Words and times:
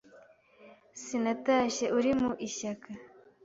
Sinatashye 1.03 1.85
uri 1.97 2.11
mu 2.21 2.31
ishyaka 2.47 2.89